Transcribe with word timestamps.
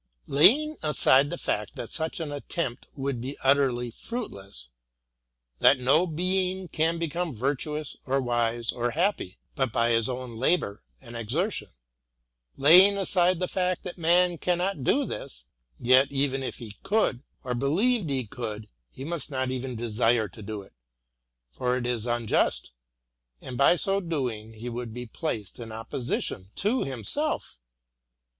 Laying 0.25 0.77
aside 0.81 1.29
the 1.29 1.37
fact 1.37 1.75
that 1.75 1.91
such 1.91 2.19
an 2.19 2.31
at 2.31 2.49
tempt 2.49 2.87
would 2.95 3.21
be 3.21 3.37
utterly 3.43 3.91
fruitless,— 3.91 4.69
that 5.59 5.77
no 5.77 6.07
being 6.07 6.67
can 6.69 6.97
become 6.97 7.35
virtuous, 7.35 7.95
or 8.07 8.19
wise, 8.19 8.71
or 8.71 8.89
happy, 8.89 9.37
but 9.53 9.71
by 9.71 9.91
his 9.91 10.09
own 10.09 10.37
labour 10.37 10.81
and 11.01 11.15
exer 11.15 11.51
tion;— 11.51 11.69
laying 12.67 12.97
aside 12.97 13.37
the 13.37 13.47
fact 13.47 13.83
that 13.83 13.99
man 13.99 14.39
cannot 14.39 14.83
do 14.83 15.05
this,— 15.05 15.45
yet 15.77 16.11
even 16.11 16.41
if 16.41 16.57
he 16.57 16.77
could, 16.81 17.21
or 17.43 17.53
believed 17.53 18.09
he 18.09 18.25
could, 18.25 18.67
he 18.89 19.05
must 19.05 19.29
not 19.29 19.51
even 19.51 19.75
desire 19.75 20.27
to 20.27 20.41
do 20.41 20.63
it; 20.63 20.73
for 21.51 21.77
it 21.77 21.85
is 21.85 22.07
unjust, 22.07 22.71
and 23.39 23.55
by 23.55 23.75
so 23.75 23.99
doing 24.01 24.53
he 24.53 24.67
would 24.67 24.93
be 24.95 25.05
placed 25.05 25.59
in 25.59 25.71
opposition 25.71 26.49
to 26.55 26.83
himself. 26.85 27.59